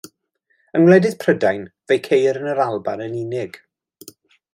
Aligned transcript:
Yng 0.77 0.81
ngwledydd 0.85 1.17
Prydain 1.23 1.67
fe'i 1.91 2.01
ceir 2.07 2.39
yn 2.41 2.49
yr 2.55 2.63
Alban 2.65 3.05
yn 3.09 3.19
unig. 3.21 3.61